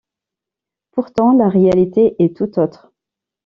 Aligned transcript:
Pourtant, 0.93 1.31
la 1.33 1.47
réalité 1.47 2.15
est 2.23 2.35
toute 2.35 2.57
autre. 2.57 2.91